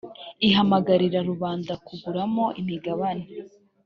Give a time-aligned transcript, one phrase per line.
[0.47, 3.25] ihamagarira rubanda kuguramo imigabane